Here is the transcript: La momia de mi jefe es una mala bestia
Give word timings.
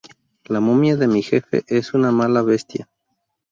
La 0.55 0.59
momia 0.67 0.95
de 0.95 1.07
mi 1.07 1.21
jefe 1.21 1.63
es 1.67 1.93
una 1.93 2.11
mala 2.11 2.41
bestia 2.41 2.89